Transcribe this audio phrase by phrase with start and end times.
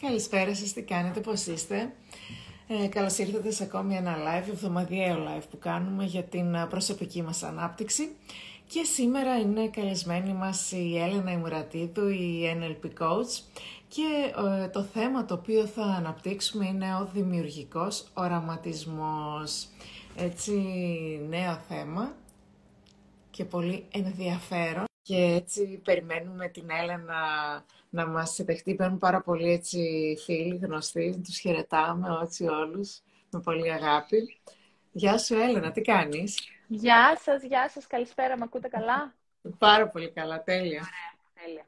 [0.00, 1.92] Καλησπέρα σας, τι κάνετε, πώς είστε;
[2.68, 7.22] Ε, καλώς ήρθατε σε ακόμη ένα live, εβδομαδιαίο live που κάνουμε για την ε, προσωπική
[7.22, 8.08] μας ανάπτυξη.
[8.66, 13.42] Και σήμερα είναι καλεσμένη μας η Έλενα Ημουρατίδου, η NLP Coach.
[13.88, 14.32] Και
[14.62, 19.68] ε, το θέμα το οποίο θα αναπτύξουμε είναι ο δημιουργικός οραματισμός.
[20.16, 20.52] Έτσι,
[21.28, 22.12] νέο θέμα
[23.30, 24.87] και πολύ ενδιαφέρον.
[25.08, 27.20] Και έτσι περιμένουμε την Έλενα
[27.90, 28.74] να μας δεχτεί.
[28.74, 29.78] Παίρνουν πάρα πολύ έτσι
[30.24, 34.40] φίλοι, γνωστοί, τους χαιρετάμε έτσι όλους με πολύ αγάπη.
[34.92, 39.14] Γεια σου Έλενα, τι κάνεις; Γεια σας, γεια σας, καλησπέρα, με ακούτε καλά;
[39.58, 40.80] Πάρα πολύ καλά, τέλεια.
[40.80, 41.66] Ωραία, τέλεια.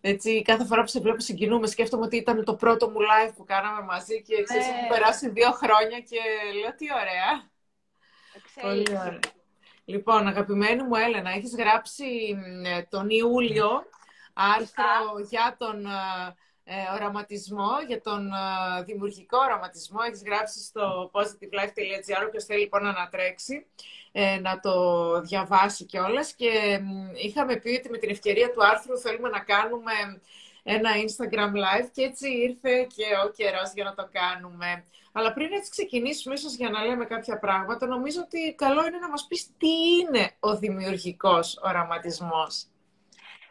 [0.00, 3.44] Έτσι, κάθε φορά που σε βλέπω συγκινούμε, σκέφτομαι ότι ήταν το πρώτο μου live που
[3.44, 4.72] κάναμε μαζί και ξέρεις, Ναι.
[4.72, 6.18] έχουν περάσει δύο χρόνια και
[6.60, 7.50] λέω τι ωραία.
[8.60, 9.06] Πολύ Εξέλιξη.
[9.06, 9.18] ωραία.
[9.88, 12.04] Λοιπόν, αγαπημένη μου Έλενα, έχεις γράψει
[12.36, 13.70] μ, ε, τον Ιούλιο
[14.32, 19.98] άρθρο για τον ε, ε, οραματισμό, για τον ε, δημιουργικό οραματισμό.
[20.06, 23.66] Έχεις γράψει στο positivelife.gr, όποιος θέλει λοιπόν να ανατρέξει,
[24.12, 24.74] ε, να το
[25.20, 26.32] διαβάσει κιόλας.
[26.32, 29.92] Και μ, είχαμε πει ότι με την ευκαιρία του άρθρου θέλουμε να κάνουμε
[30.70, 34.84] ένα Instagram live και έτσι ήρθε και ο καιρός για να το κάνουμε.
[35.12, 39.08] Αλλά πριν έτσι ξεκινήσουμε ίσως για να λέμε κάποια πράγματα, νομίζω ότι καλό είναι να
[39.08, 42.66] μας πεις τι είναι ο δημιουργικός οραματισμός.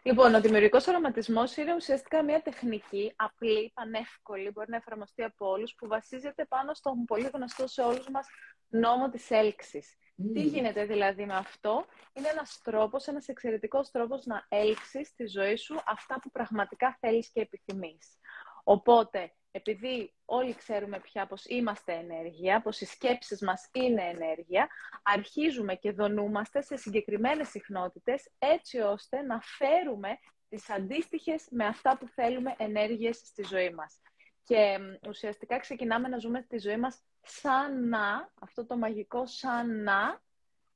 [0.03, 5.75] Λοιπόν, ο δημιουργικός οραματισμός είναι ουσιαστικά μια τεχνική, απλή, πανεύκολη, μπορεί να εφαρμοστεί από όλους,
[5.75, 8.27] που βασίζεται πάνω στον πολύ γνωστό σε όλους μας
[8.69, 9.95] νόμο της έλξης.
[10.33, 15.55] Τι γίνεται δηλαδή με αυτό, είναι ένας τρόπος, ένας εξαιρετικός τρόπος να έλξεις στη ζωή
[15.55, 18.17] σου αυτά που πραγματικά θέλεις και επιθυμείς.
[18.63, 24.67] Οπότε, επειδή όλοι ξέρουμε πια πως είμαστε ενέργεια, πως οι σκέψεις μας είναι ενέργεια,
[25.03, 30.09] αρχίζουμε και δονούμαστε σε συγκεκριμένες συχνότητες έτσι ώστε να φέρουμε
[30.49, 34.01] τις αντίστοιχες με αυτά που θέλουμε ενέργειες στη ζωή μας.
[34.43, 39.83] Και μ, ουσιαστικά ξεκινάμε να ζούμε τη ζωή μας σαν να, αυτό το μαγικό σαν
[39.83, 40.21] να,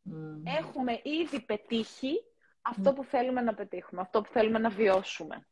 [0.02, 0.42] Μμμ.
[0.46, 2.24] έχουμε ήδη πετύχει
[2.62, 5.46] αυτό που θέλουμε να πετύχουμε, αυτό που θέλουμε να βιώσουμε.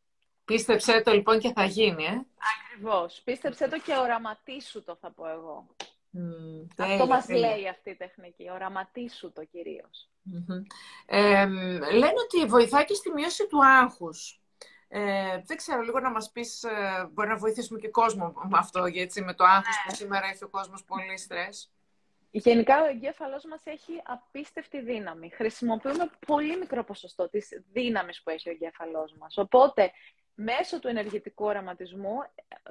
[0.45, 2.25] Πίστεψέ το λοιπόν και θα γίνει, ε.
[2.71, 3.21] Ακριβώς.
[3.23, 5.67] Πίστεψε το και οραματίσου το, θα πω εγώ.
[6.09, 7.49] Μμ, αυτό τέλεια, μας τέλεια.
[7.49, 8.49] λέει αυτή η τεχνική.
[8.49, 10.09] Οραματίσου το κυρίως.
[10.21, 10.63] Μμμ.
[11.05, 11.45] Ε,
[11.91, 14.41] λένε ότι βοηθάει και στη μείωση του άγχους.
[14.91, 18.85] Ε, δεν ξέρω, λίγο να μας πεις, ε, μπορεί να βοηθήσουμε και κόσμο με αυτό,
[18.85, 21.71] γιατί με το άγχος που σήμερα έχει ο κόσμος πολύ στρες.
[22.31, 25.29] Γενικά ο εγκέφαλός μας έχει απίστευτη δύναμη.
[25.29, 29.37] Χρησιμοποιούμε πολύ μικρό ποσοστό της δύναμης που έχει ο εγκέφαλός μας.
[29.37, 29.91] Οπότε,
[30.35, 32.15] μέσω του ενεργητικού οραματισμού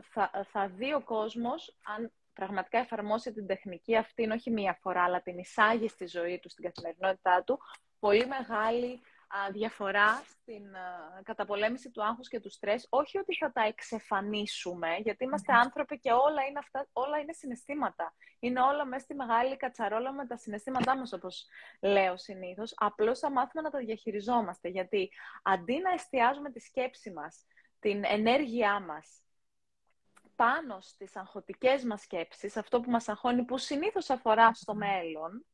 [0.03, 5.23] θα, θα δει ο κόσμος, αν πραγματικά εφαρμόσει την τεχνική αυτή, όχι μία φορά, αλλά
[5.23, 7.61] την εισάγει στη ζωή του, στην καθημερινότητά του,
[7.99, 9.01] πολύ μεγάλη α,
[9.53, 12.87] διαφορά στην α, καταπολέμηση του άγχους και του στρες.
[12.91, 18.15] Όχι ότι θα τα εξεφανίσουμε, γιατί είμαστε άνθρωποι και όλα είναι, αυτά, όλα είναι συναισθήματα.
[18.39, 21.47] Είναι όλα μέσα στη μεγάλη κατσαρόλα με τα συναισθήματά μας, όπως
[21.81, 22.73] λέω συνήθως.
[22.77, 25.11] Απλώς θα μάθουμε να τα διαχειριζόμαστε, γιατί
[25.43, 27.47] αντί να εστιάζουμε τη σκέψη μας,
[27.79, 29.23] την ενέργειά μας,
[30.37, 35.45] πάνω στις αγχωτικές μας σκέψεις, αυτό που μας αγχώνει, που συνήθως αφορά στο μέλλον,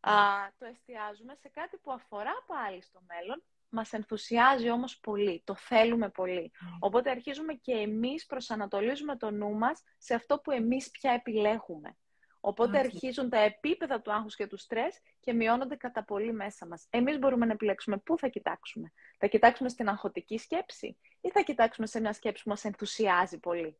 [0.00, 0.12] α,
[0.58, 6.08] το εστιάζουμε σε κάτι που αφορά πάλι στο μέλλον, μας ενθουσιάζει όμως πολύ, το θέλουμε
[6.08, 6.52] πολύ.
[6.80, 11.96] Οπότε αρχίζουμε και εμείς προσανατολίζουμε το νου μας σε αυτό που εμείς πια επιλέγουμε.
[12.40, 12.96] Οπότε Μάλιστα.
[12.96, 16.86] αρχίζουν τα επίπεδα του άγχους και του στρες και μειώνονται κατά πολύ μέσα μας.
[16.90, 18.92] Εμείς μπορούμε να επιλέξουμε πού θα κοιτάξουμε.
[19.18, 23.78] Θα κοιτάξουμε στην αγχωτική σκέψη ή θα κοιτάξουμε σε μια σκέψη που μας ενθουσιάζει πολύ.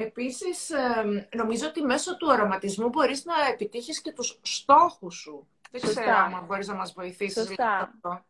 [0.00, 5.48] Επίσης, ε, νομίζω ότι μέσω του οραματισμού μπορείς να επιτύχεις και τους στόχους σου.
[5.70, 6.00] Δεν Σωστά.
[6.00, 7.64] ξέρω αν μπορείς να μας βοηθήσεις Σωστά.
[7.64, 8.24] λίγο με αυτό.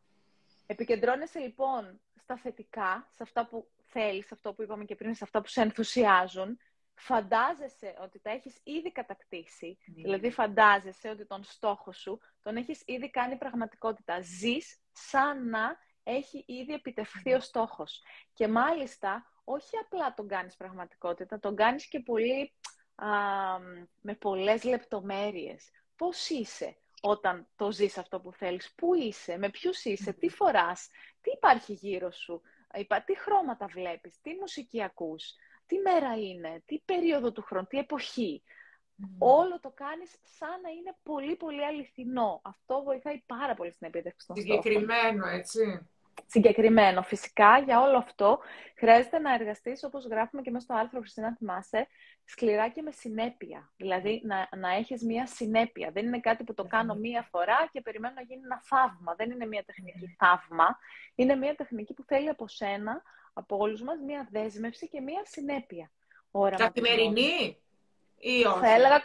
[0.67, 5.25] Επικεντρώνεσαι λοιπόν στα θετικά, σε αυτά που θέλεις, σε αυτό που είπαμε και πριν, σε
[5.25, 6.59] αυτά που σε ενθουσιάζουν.
[6.95, 13.11] Φαντάζεσαι ότι τα έχεις ήδη κατακτήσει, δηλαδή φαντάζεσαι ότι τον στόχο σου τον έχεις ήδη
[13.11, 14.21] κάνει πραγματικότητα.
[14.21, 18.03] Ζεις σαν να έχει ήδη επιτευχθεί ο στόχος.
[18.35, 22.53] Και μάλιστα, όχι απλά τον κάνεις πραγματικότητα, τον κάνεις και πολύ,
[22.95, 23.09] α,
[24.00, 25.71] με πολλές λεπτομέρειες.
[25.97, 30.89] Πώς είσαι όταν το ζεις αυτό που θέλεις, πού είσαι, με ποιους είσαι, τι φοράς,
[31.21, 32.43] τι υπάρχει γύρω σου,
[32.75, 35.35] υπά- τι χρώματα βλέπεις, τι μουσική ακούς,
[35.67, 38.43] τι μέρα είναι, τι περίοδο του χρόνου, τι εποχή;
[39.19, 42.41] Όλο το κάνεις σαν να είναι πολύ πολύ αληθινό.
[42.45, 44.62] Αυτό βοηθάει πάρα πολύ στην επίτευξη των στόχων.
[44.62, 45.89] Συγκεκριμένο, έτσι.
[46.26, 47.03] Συγκεκριμένο.
[47.03, 48.38] Φυσικά, για όλο αυτό,
[48.76, 51.87] χρειάζεται να εργαστείς, όπως γράφουμε και μέσα στο άρθρο, Χριστίνα, θυμάσαι,
[52.25, 53.73] σκληρά και με συνέπεια.
[53.76, 55.91] Δηλαδή, να, να έχεις μία συνέπεια.
[55.91, 59.15] Δεν είναι κάτι που το κάνω μία φορά και περιμένω να γίνει ένα θαύμα.
[59.15, 60.79] Δεν είναι μία τεχνική θαύμα.
[61.15, 65.91] Είναι μία τεχνική που θέλει από σένα, από όλους μας, μία δέσμευση και μία συνέπεια.
[66.56, 67.62] Καθημερινή
[68.19, 69.00] ή όχι; Θα έλεγα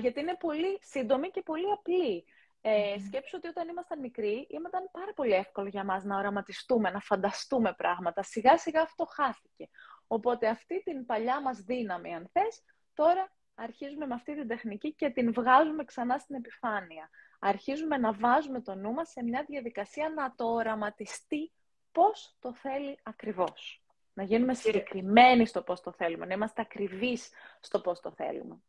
[0.00, 2.24] γιατί είναι πολύ σύντομη και πολύ απλή.
[2.68, 7.00] Ε, σκέψου ότι όταν ήμασταν μικροί, ήταν πάρα πολύ εύκολο για μας να οραματιστούμε, να
[7.00, 8.22] φανταστούμε πράγματα.
[8.22, 9.68] Σιγά σιγά αυτό χάθηκε.
[10.06, 12.62] Οπότε αυτή την παλιά μας δύναμη, αν θες,
[12.94, 17.10] τώρα αρχίζουμε με αυτή την τεχνική και την βγάζουμε ξανά στην επιφάνεια.
[17.38, 21.52] Αρχίζουμε να βάζουμε το νου μας σε μια διαδικασία να το οραματιστεί
[21.92, 23.82] πώς το θέλει ακριβώς.
[24.12, 27.30] Να γίνουμε συγκεκριμένοι στο πώς το θέλουμε, να είμαστε ακριβείς
[27.60, 28.62] στο πώς το θέλουμε.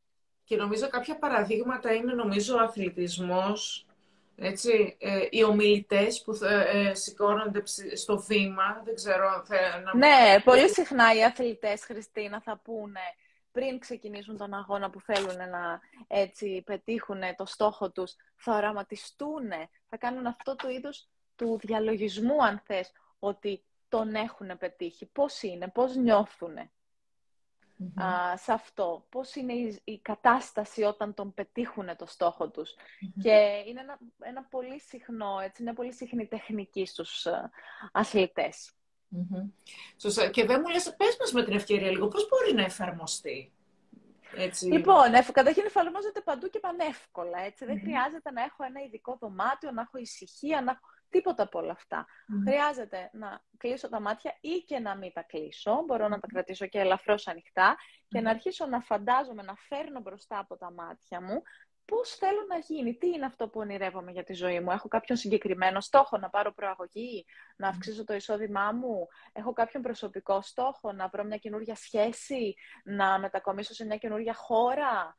[0.44, 3.87] Και νομίζω κάποια παραδείγματα είναι νομίζω ο αθλητισμός,
[4.40, 7.64] έτσι, ε, οι ομιλητές που ε, σηκώνονται
[7.96, 9.44] στο βήμα, δεν ξέρω.
[9.96, 13.00] Ναι, πολύ συχνά οι αθλητές, Χριστίνα, θα πούνε
[13.52, 19.50] πριν ξεκινήσουν τον αγώνα που θέλουν να έτσι, πετύχουν το στόχο τους, θα οραματιστούν,
[19.90, 25.68] θα κάνουν αυτό το είδος του διαλογισμού, αν θες, ότι τον έχουν πετύχει, πώς είναι,
[25.68, 26.56] πώς νιώθουν
[28.36, 29.54] σε αυτό, πώς είναι
[29.84, 32.76] η, κατάσταση όταν τον πετύχουν το στόχο τους.
[33.22, 37.50] Και είναι ένα, ένα πολύ συχνό, έτσι, είναι πολύ συχνή τεχνική στους uh,
[37.92, 38.72] αθλητές.
[39.98, 40.30] Σωστά.
[40.30, 43.52] Και δεν μου λες, πες μας με την ευκαιρία λίγο, πώς μπορεί να εφαρμοστεί.
[44.36, 47.40] Έτσι; Λοιπόν, καταρχήν εφαρμόζεται παντού και πανεύκολα.
[47.40, 47.66] Έτσι.
[47.66, 51.72] Δεν χρειάζεται να έχω ένα ειδικό δωμάτιο, να έχω ησυχία, να έχω Τίποτα από όλα
[51.72, 52.06] αυτά.
[52.48, 55.84] Χρειάζεται να κλείσω τα μάτια ή και να μην τα κλείσω.
[55.86, 57.76] Μπορώ να τα κρατήσω και ελαφρώς ανοιχτά
[58.08, 61.42] και να αρχίσω να φαντάζομαι, να φέρνω μπροστά από τα μάτια μου
[61.88, 64.72] πώς θέλω να γίνει, τι είναι αυτό που ονειρεύομαι για τη ζωή μου.
[64.72, 67.26] Έχω κάποιον συγκεκριμένο στόχο, να πάρω προαγωγή,
[67.58, 73.20] να αυξήσω το εισόδημά μου; Έχω κάποιον προσωπικό στόχο, να βρω μια καινούργια σχέση, να
[73.20, 75.16] μετακομίσω σε μια καινούργια χώρα;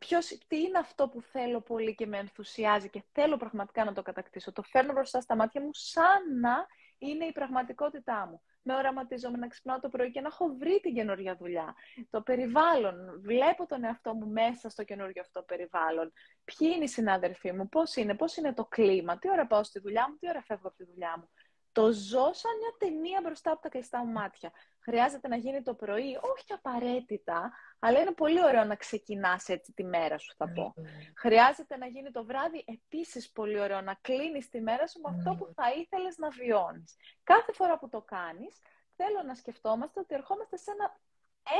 [0.00, 4.02] Ποιος, τι είναι αυτό που θέλω πολύ και με ενθουσιάζει και θέλω πραγματικά να το
[4.02, 4.52] κατακτήσω.
[4.52, 6.66] Το φέρνω μπροστά στα μάτια μου σαν να
[6.98, 8.42] είναι η πραγματικότητά μου.
[8.62, 11.74] Με οραματίζομαι να ξυπνάω το πρωί και να έχω βρει την καινούργια δουλειά.
[12.10, 13.20] Το περιβάλλον.
[13.22, 16.12] Βλέπω τον εαυτό μου μέσα στο καινούργιο αυτό περιβάλλον.
[16.44, 19.80] Ποιοι είναι οι συνάδελφοί μου, πώς είναι, πώς είναι το κλίμα, τι ώρα πάω στη
[19.80, 21.28] δουλειά μου, τι ώρα φεύγω από τη δουλειά μου.
[21.72, 24.52] Το ζω σαν μια ταινία μπροστά από τα κλειστά μου μάτια.
[24.82, 29.84] Χρειάζεται να γίνει το πρωί, όχι απαραίτητα, αλλά είναι πολύ ωραίο να ξεκινάς έτσι τη
[29.84, 30.74] μέρα σου, θα πω.
[30.76, 30.82] Mm.
[31.16, 35.34] Χρειάζεται να γίνει το βράδυ, επίσης πολύ ωραίο να κλείνεις τη μέρα σου με αυτό
[35.34, 36.96] που θα ήθελες να βιώνεις.
[37.24, 38.58] Κάθε φορά που το κάνεις,
[38.96, 41.00] θέλω να σκεφτόμαστε ότι ερχόμαστε σε ένα,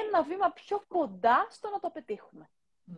[0.05, 2.50] ένα βήμα πιο κοντά στο να το πετύχουμε.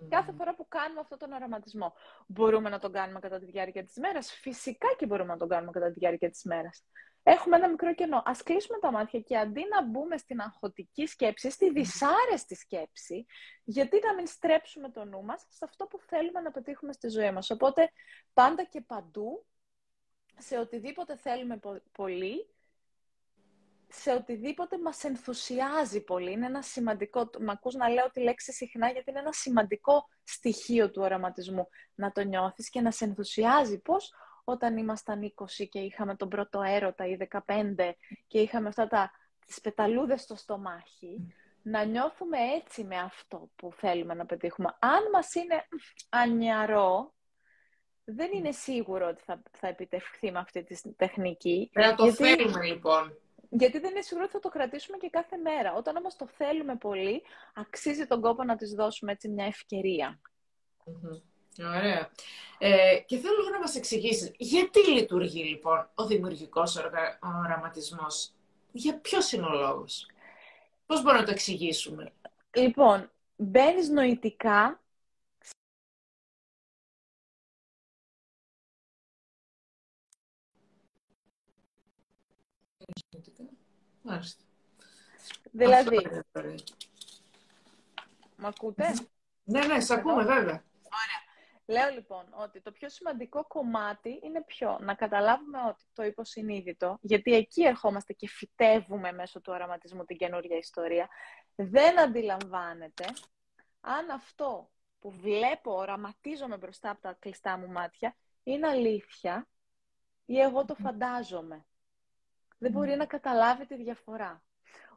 [0.08, 1.94] Κάθε φορά που κάνουμε αυτόν τον οραματισμό.
[2.26, 4.32] Μπορούμε να τον κάνουμε κατά τη διάρκεια της μέρας.
[4.32, 6.84] Φυσικά και μπορούμε να τον κάνουμε κατά τη διάρκεια της μέρας.
[7.22, 8.22] Έχουμε ένα μικρό κενό.
[8.24, 13.26] Ας κλείσουμε τα μάτια και αντί να μπούμε στην αγχωτική σκέψη, στη δυσάρεστη σκέψη,
[13.64, 17.32] γιατί να μην στρέψουμε το νου μας σε αυτό που θέλουμε να πετύχουμε στη ζωή
[17.32, 17.50] μας.
[17.50, 17.90] Οπότε
[18.32, 19.46] πάντα και παντού,
[20.38, 21.60] σε οτιδήποτε θέλουμε
[21.92, 22.46] πολύ,
[23.94, 26.32] σε οτιδήποτε μας ενθουσιάζει πολύ.
[26.32, 30.90] Είναι ένα σημαντικό, με ακούς να λέω τη λέξη συχνά γιατί είναι ένα σημαντικό στοιχείο
[30.90, 31.68] του οραματισμού.
[31.94, 33.80] Να το νιώθεις και να σε ενθουσιάζει.
[33.80, 34.12] Πώς
[34.44, 37.92] όταν ήμασταν 20 και είχαμε τον πρώτο έρωτα ή 15
[38.26, 39.10] και είχαμε αυτά τα,
[39.46, 44.76] τις πεταλούδες στο στομάχι, να νιώθουμε έτσι με αυτό που θέλουμε να πετύχουμε.
[44.78, 45.66] Αν μας είναι
[46.08, 47.14] ανιαρό,
[48.04, 51.70] δεν είναι σίγουρο ότι θα, θα επιτευχθεί με αυτή τη τεχνική.
[51.72, 52.24] Πρέπει να το γιατί...
[52.24, 53.21] θέλουμε λοιπόν.
[53.54, 55.74] Γιατί δεν είναι σίγουρο ότι θα το κρατήσουμε και κάθε μέρα.
[55.74, 57.22] Όταν όμως το θέλουμε πολύ,
[57.54, 60.20] αξίζει τον κόπο να της δώσουμε έτσι μια ευκαιρία.
[61.58, 62.10] Ωραία.
[62.58, 66.76] Ε, και θέλω λίγο να μας εξηγήσεις, γιατί λειτουργεί λοιπόν ο δημιουργικός
[67.44, 68.32] οραματισμός;
[68.72, 70.06] Για ποιος είναι ο λόγος;
[70.86, 72.12] Πώς μπορούμε να το εξηγήσουμε;
[72.56, 74.81] Λοιπόν, μπαίνεις νοητικά
[84.02, 84.42] Μάλιστα.
[85.50, 85.96] Δηλαδή,
[88.36, 88.94] Μ' ακούτε;
[89.44, 90.64] Ναι, ναι, σε ακούμε βέβαια.
[91.02, 91.20] Ωραία.
[91.66, 97.34] Λέω λοιπόν ότι το πιο σημαντικό κομμάτι είναι ποιο; Να καταλάβουμε ότι το υποσυνείδητο, γιατί
[97.34, 101.08] εκεί ερχόμαστε και φυτεύουμε μέσω του οραματισμού την καινούργια ιστορία,
[101.54, 103.04] δεν αντιλαμβάνεται
[103.80, 109.48] αν αυτό που βλέπω, οραματίζομαι μπροστά από τα κλειστά μου μάτια, είναι αλήθεια
[110.24, 111.64] ή εγώ το φαντάζομαι.
[112.62, 114.42] Δεν μπορεί να καταλάβει τη διαφορά.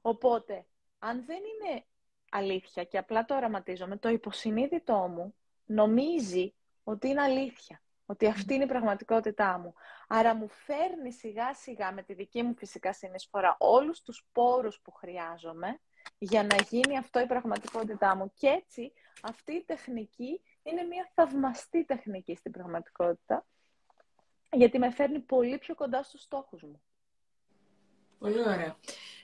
[0.02, 0.66] Οπότε,
[1.00, 1.86] αν δεν είναι
[2.30, 6.54] αλήθεια και απλά το οραματίζομαι, το υποσυνείδητό μου νομίζει
[6.84, 7.82] ότι είναι αλήθεια.
[8.06, 9.74] Ότι αυτή είναι η πραγματικότητά μου.
[10.08, 14.92] Άρα μου φέρνει σιγά σιγά με τη δική μου φυσικά συνεισφορά όλους τους πόρους που
[14.92, 15.80] χρειάζομαι
[16.18, 18.32] για να γίνει αυτό η πραγματικότητά μου.
[18.34, 23.46] Και έτσι αυτή η τεχνική είναι μια θαυμαστή τεχνική στην πραγματικότητα
[24.52, 26.82] γιατί με φέρνει πολύ πιο κοντά στους στόχους μου.
[28.26, 28.76] Πολύ ωραία.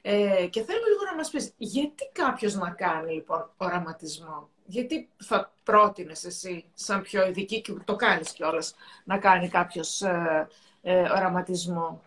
[0.01, 5.53] Ε, και θέλω λίγο να μας πεις, γιατί κάποιος να κάνει λοιπόν οραματισμό; Γιατί θα
[5.63, 10.48] πρότεινες εσύ, σαν πιο ειδική και το κάνεις κιόλας, να κάνει κάποιος ε,
[10.81, 12.01] ε, οραματισμό;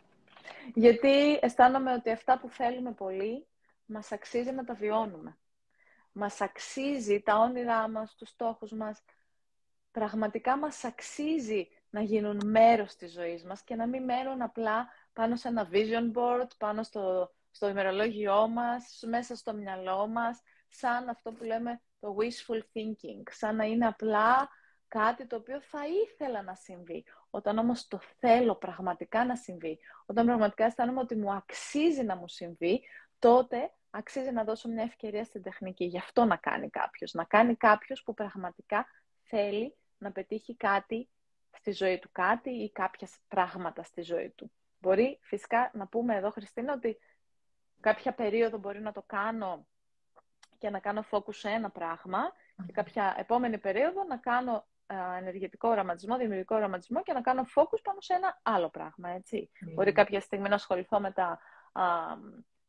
[0.75, 3.47] Γιατί αισθάνομαι ότι αυτά που θέλουμε πολύ,
[3.85, 5.37] μας αξίζει να τα βιώνουμε.
[6.13, 9.03] Μας αξίζει τα όνειρά μας, τους στόχους μας.
[9.91, 15.37] Πραγματικά μας αξίζει να γίνουν μέρος της ζωής μας και να μην μένουν απλά πάνω
[15.37, 21.33] σε ένα vision board, πάνω στο, στο ημερολόγιό μας, μέσα στο μυαλό μας, σαν αυτό
[21.33, 24.49] που λέμε το wishful thinking, σαν να είναι απλά
[24.89, 27.05] κάτι το οποίο θα ήθελα να συμβεί.
[27.31, 32.29] Όταν όμως το θέλω πραγματικά να συμβεί, όταν πραγματικά αισθάνομαι ότι μου αξίζει να μου
[32.29, 32.83] συμβεί,
[33.19, 35.85] τότε αξίζει να δώσω μια ευκαιρία στην τεχνική.
[35.85, 37.13] Γι' αυτό να κάνει κάποιος.
[37.13, 38.87] Να κάνει κάποιος που πραγματικά
[39.23, 41.09] θέλει να πετύχει κάτι
[41.51, 44.53] στη ζωή του, κάτι ή κάποια πράγματα στη ζωή του.
[44.85, 46.99] Μπορεί φυσικά να πούμε εδώ, Χριστίνα, ότι
[47.81, 49.67] κάποια περίοδο μπορεί να το κάνω
[50.59, 52.33] και να κάνω focus σε ένα πράγμα
[52.67, 54.67] και κάποια επόμενη περίοδο να κάνω
[55.19, 59.51] ενεργετικό οραματισμό, δημιουργικό οραματισμό και να κάνω focus πάνω σε ένα άλλο πράγμα, έτσι.
[59.61, 59.73] Ναι.
[59.73, 61.39] Μπορεί κάποια στιγμή να ασχοληθώ με τα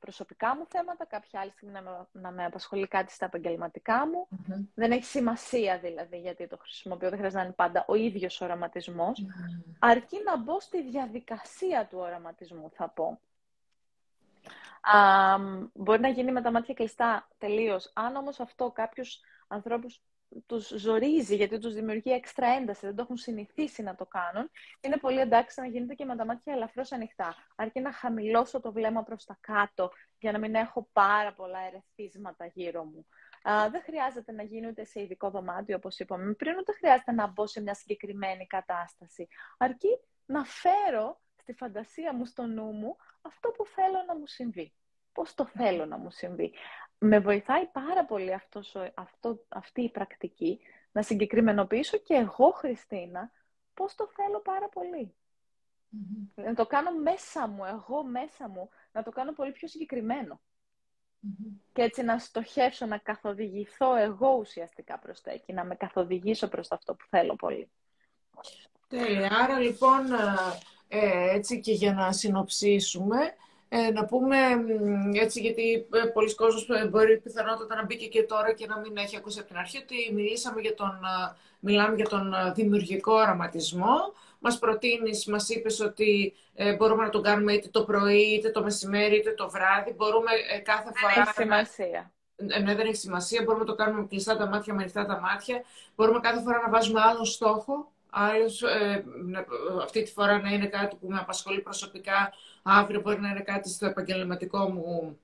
[0.06, 4.28] προσωπικά μου θέματα, κάποια άλλη στιγμή να, να με απασχολεί κάτι στα επαγγελματικά μου.
[4.74, 9.26] Δεν έχει σημασία δηλαδή γιατί το χρησιμοποιώ, δεν χρειάζεται να είναι πάντα ο ίδιος οραματισμός.
[9.80, 13.20] Αρκεί να μπω στη διαδικασία του οραματισμού, θα πω.
[14.82, 15.00] Α,
[15.74, 17.92] μπορεί να γίνει με τα μάτια κλειστά τελείως.
[17.94, 20.02] Αν όμως αυτό κάποιους ανθρώπους
[20.46, 24.50] τους ζορίζει γιατί τους δημιουργεί έξτρα ένταση, δεν το έχουν συνηθίσει να το κάνουν,
[24.82, 27.36] είναι πολύ εντάξει να γίνεται και με τα μάτια ελαφρώς ανοιχτά.
[27.56, 32.46] Αρκεί να χαμηλώσω το βλέμμα προς τα κάτω για να μην έχω πάρα πολλά ερεθίσματα
[32.46, 33.06] γύρω μου.
[33.50, 37.28] Α, δεν χρειάζεται να γίνει ούτε σε ειδικό δωμάτιο, όπως είπαμε πριν, ούτε χρειάζεται να
[37.28, 39.28] μπω σε μια συγκεκριμένη κατάσταση.
[39.58, 44.74] Αρκεί να φέρω στη φαντασία μου, στο νου μου, αυτό που θέλω να μου συμβεί.
[45.12, 46.54] Πώς το θέλω να μου συμβεί
[46.98, 50.60] με βοηθάει πάρα πολύ αυτός, αυτό, αυτή η πρακτική
[50.92, 53.32] να συγκεκριμενοποιήσω και εγώ, Χριστίνα,
[53.74, 54.70] πώς το θέλω πάρα
[56.36, 60.42] Να το κάνω μέσα μου, εγώ μέσα μου, να το κάνω πολύ πιο συγκεκριμένο.
[61.74, 66.72] Και έτσι να στοχεύσω, να καθοδηγηθώ εγώ ουσιαστικά προς τα εκεί, να με καθοδηγήσω προς
[66.72, 67.70] αυτό που θέλω πολύ.
[68.88, 69.30] Τέλεια.
[69.44, 70.06] Άρα λοιπόν,
[70.88, 73.34] ε, έτσι και για να συνοψίσουμε,
[73.70, 74.38] ε, να πούμε
[75.14, 78.98] έτσι, γιατί ε, πολλοί κόσμοι ε, μπορεί πιθανότατα να μπήκε και τώρα και να μην
[78.98, 84.14] έχει ακούσει από την αρχή, ότι μιλήσαμε για τον, ε, μιλάμε για τον δημιουργικό οραματισμό.
[84.40, 86.34] Μας προτείνεις, μας είπες ότι
[86.78, 89.94] μπορούμε να τον κάνουμε είτε το πρωί, είτε το μεσημέρι, είτε το βράδυ.
[89.94, 90.32] Μπορούμε
[90.64, 91.14] κάθε φορά...
[91.14, 92.12] Δεν έχει σημασία.
[92.64, 93.42] Ναι, δεν έχει σημασία.
[93.44, 95.64] Μπορούμε να το κάνουμε με κλειστά τα μάτια, με ανοιχτά τα μάτια.
[95.96, 97.92] Μπορούμε κάθε φορά να βάζουμε άλλο στόχο.
[98.10, 98.64] Άλλος,
[99.82, 103.70] αυτή τη φορά να είναι κάτι που με απασχολεί προσωπικά αύριο μπορεί να είναι κάτι
[103.70, 105.20] στο επαγγελματικό μου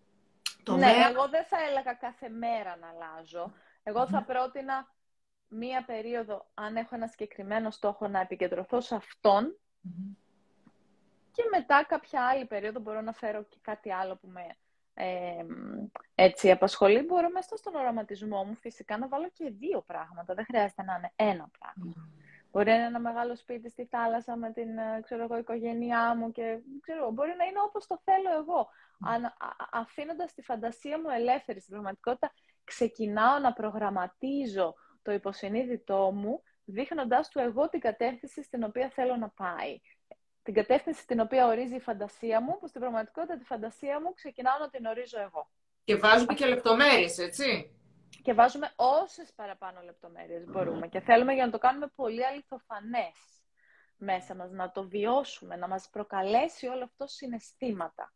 [0.64, 0.94] τομέα.
[0.94, 3.54] Ναι, εγώ δεν θα έλεγα κάθε μέρα να αλλάζω.
[3.84, 4.88] Εγώ θα πρότεινα
[5.48, 9.56] μία περίοδο, αν έχω ένα συγκεκριμένο στόχο, να επικεντρωθώ σε αυτον
[11.32, 14.56] και μετά κάποια άλλη περίοδο μπορώ να φέρω και κάτι άλλο που με
[14.94, 15.46] ε,
[16.16, 17.02] έτσι απασχολεί.
[17.02, 20.34] Μπορώ μέσα στον οραματισμό μου φυσικά να βάλω και δύο πράγματα.
[20.34, 22.10] Δεν χρειάζεται να είναι ένα πράγμα.
[22.52, 26.32] Μπορεί να είναι ένα μεγάλο σπίτι στη θάλασσα με την ε, ξέρω εγώ, οικογένειά μου
[26.32, 28.70] και ξέρω, μπορεί να είναι όπως το θέλω εγώ.
[29.06, 29.34] Αν,
[29.72, 37.40] αφήνοντας τη φαντασία μου ελεύθερη στην πραγματικότητα, ξεκινάω να προγραμματίζω το υποσυνείδητό μου, δείχνοντας του
[37.40, 39.80] εγώ την κατεύθυνση στην οποία θέλω να πάει.
[40.44, 44.60] Την κατεύθυνση στην οποία ορίζει η φαντασία μου, που στην πραγματικότητα τη φαντασία μου ξεκινάω
[44.60, 45.50] να την ορίζω εγώ.
[45.84, 47.76] Και βάζουμε και λεπτομέρειες, έτσι
[48.22, 53.42] και βάζουμε όσες παραπάνω λεπτομέρειες μπορούμε και θέλουμε για να το κάνουμε πολύ αληθοφανές
[53.98, 58.14] μέσα μας, να το βιώσουμε, να μας προκαλέσει όλο αυτό συναισθήματα.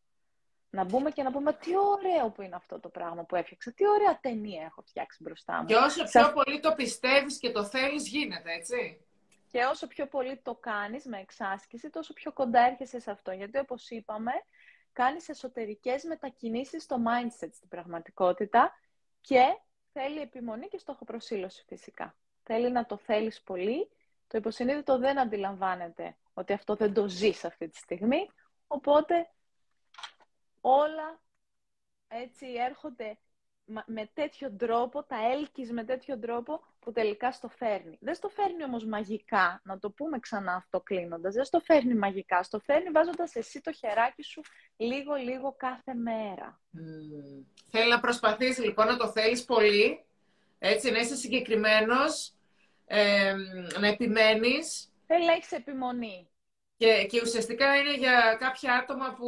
[0.70, 3.88] Να μπούμε και να πούμε τι ωραίο που είναι αυτό το πράγμα που έφτιαξα, τι
[3.88, 5.66] ωραία ταινία έχω φτιάξει μπροστά μου.
[5.66, 9.06] Και όσο πιο πολύ το πιστεύεις και το θέλεις γίνεται, έτσι.
[9.48, 13.32] Και όσο πιο πολύ το κάνεις με εξάσκηση, τόσο πιο κοντά έρχεσαι σε αυτό.
[13.32, 14.32] Γιατί όπως είπαμε,
[14.94, 18.74] κάνεις εσωτερικές μετακινήσεις στο mindset στην πραγματικότητα
[19.22, 19.44] και
[20.00, 22.16] θέλει επιμονή και στόχο-προσήλωση φυσικά.
[22.44, 23.90] Θέλει να το θέλεις πολύ.
[24.28, 28.30] Το υποσυνείδητο δεν αντιλαμβάνεται ότι αυτό δεν το ζεις αυτή τη στιγμή.
[28.68, 29.30] Οπότε
[30.62, 31.22] όλα
[32.08, 33.18] έτσι έρχονται
[33.66, 37.98] με τέτοιο τρόπο, τα έλκεις με τέτοιο τρόπο που τελικά στο φέρνει.
[38.02, 42.44] Δεν στο φέρνει όμως μαγικά, να το πούμε ξανά αυτό κλείνοντας, δεν στο φέρνει μαγικά,
[42.44, 44.42] στο φέρνει βάζοντας εσύ το χεράκι σου
[44.78, 46.60] λίγο-λίγο κάθε μέρα.
[46.78, 47.46] Mm.
[47.72, 50.06] Θέλει να προσπαθήσει λοιπόν να το θέλεις πολύ,
[50.60, 52.34] έτσι, να είσαι συγκεκριμένος,
[52.86, 53.34] ε,
[53.80, 54.92] να επιμένεις.
[55.08, 56.28] Θέλει να έχεις επιμονή.
[56.78, 59.28] Και, και ουσιαστικά είναι για κάποια άτομα που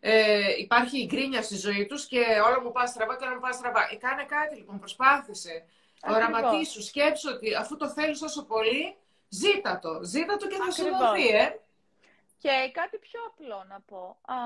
[0.00, 3.40] ε, υπάρχει η γκρίνια στη ζωή τους και όλα μου πάνε στραβά και όλα μου
[3.40, 3.88] πάνε στραβά.
[3.92, 5.64] Ε, κάνε κάτι λοιπόν, προσπάθησε.
[6.02, 8.96] Οραματίσου, σκέψου ότι αφού το θέλεις τόσο πολύ,
[9.28, 10.02] ζήτα το.
[10.02, 11.60] Ζήτα το και θα σου δοθεί, ε.
[12.38, 14.18] Και κάτι πιο απλό να πω.
[14.22, 14.36] Α,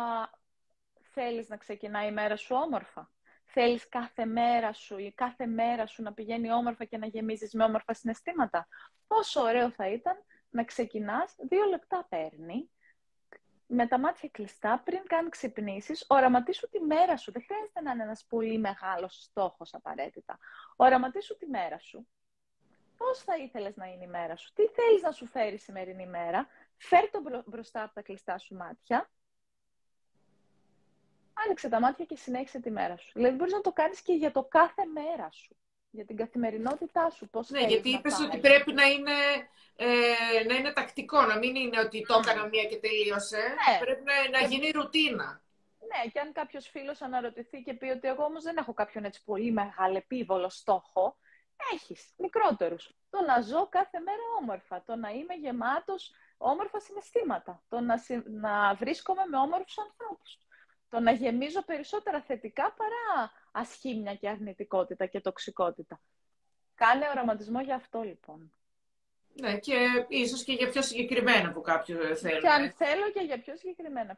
[1.13, 3.11] θέλεις να ξεκινάει η μέρα σου όμορφα;
[3.45, 7.65] Θέλεις κάθε μέρα σου ή κάθε μέρα σου να πηγαίνει όμορφα και να γεμίζεις με
[7.65, 8.69] όμορφα συναισθήματα;
[9.07, 12.71] Πόσο ωραίο θα ήταν να ξεκινάς, δύο λεπτά παίρνει,
[13.73, 17.33] με τα μάτια κλειστά, πριν καν ξυπνήσεις, οραματίσου τη μέρα σου.
[17.33, 20.39] Δεν χρειάζεται να είναι ένας πολύ μεγάλος στόχος απαραίτητα.
[20.77, 22.07] Οραματίσου τη μέρα σου.
[22.97, 26.07] Πώς θα ήθελες να είναι η μέρα σου, τι θέλεις να σου φέρει η σημερινή
[26.07, 26.47] μέρα;
[26.77, 29.11] Φέρ το μπροστά από τα κλειστά σου μάτια.
[31.33, 33.11] Άνοιξε τα μάτια και συνέχισε τη μέρα σου.
[33.15, 35.57] Δηλαδή, μπορείς να το κάνεις και για το κάθε μέρα σου
[35.91, 37.29] για την καθημερινότητά σου.
[37.29, 39.13] Πώς ναι, γιατί είπες ότι πρέπει να είναι,
[39.77, 43.37] ε, να είναι τακτικό, να μην είναι ότι το έκανα μία και τελείωσε.
[43.37, 43.79] Ναι.
[43.79, 45.43] Πρέπει να, να γίνει ρουτίνα.
[45.91, 49.25] Ναι, και αν κάποιος φίλος αναρωτηθεί και πει ότι εγώ όμως δεν έχω κάποιον έτσι
[49.25, 51.17] πολύ μεγάλο επίβολο στόχο,
[51.73, 52.95] έχεις μικρότερους.
[53.11, 57.95] Το να ζω κάθε μέρα όμορφα, το να είμαι γεμάτος όμορφα συναισθήματα, το να,
[58.25, 60.39] να βρίσκομαι με όμορφους ανθρώπους
[60.91, 66.01] το να γεμίζω περισσότερα θετικά παρά ασχήμια και αρνητικότητα και τοξικότητα.
[66.75, 68.53] Κάνε οραματισμό για αυτό λοιπόν.
[69.35, 69.75] Ναι, και
[70.09, 72.41] ίσως και για πιο συγκεκριμένα που κάποιο θέλει.
[72.41, 74.17] Και αν θέλω και για πιο συγκεκριμένα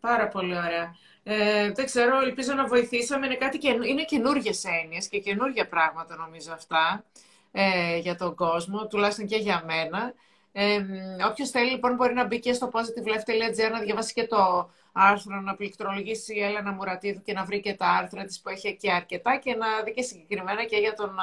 [0.00, 0.96] Πάρα πολύ ωραία.
[1.22, 3.26] Ε, δεν ξέρω, ελπίζω να βοηθήσαμε.
[3.26, 7.04] Είναι, κάτι και, είναι καινούργιες έννοιες και καινούργια πράγματα νομίζω αυτά
[7.52, 10.14] ε, για τον κόσμο, τουλάχιστον και για μένα.
[10.52, 10.80] Ε,
[11.30, 15.56] όποιος θέλει λοιπόν μπορεί να μπει και στο positivelife.gr να διαβάσει και το άρθρο, να
[15.56, 19.36] πληκτρολογήσει η Έλενα Μουρατίδου και να βρει και τα άρθρα της που έχει εκεί αρκετά
[19.36, 21.16] και να δει και συγκεκριμένα και για τον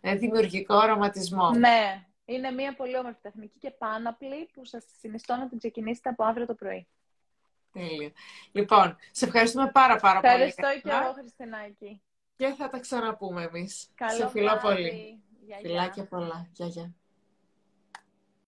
[0.00, 1.50] ε, δημιουργικό οραματισμό.
[1.50, 6.24] Ναι, είναι μια πολύ όμορφη τεχνική και πάναπλη που σας συνιστώ να την ξεκινήσετε από
[6.24, 6.86] αύριο το πρωί.
[7.72, 8.12] Τέλεια.
[8.52, 10.32] Λοιπόν, σε ευχαριστούμε πάρα πάρα πολύ.
[10.32, 12.02] Ευχαριστώ και εγώ, Χριστινάκη.
[12.36, 13.90] Και θα τα ξαναπούμε εμείς.
[13.94, 15.22] Καλό σε φιλώ πολύ.
[15.60, 16.48] Φιλάκια πολλά.
[16.52, 16.94] Γεια, γεια.